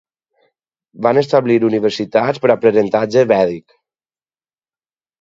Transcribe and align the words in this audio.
Van 1.07 1.21
establir 1.23 1.59
universitats 1.69 2.43
per 2.47 2.51
aprenentatge 2.57 3.27
vèdic. 3.37 3.81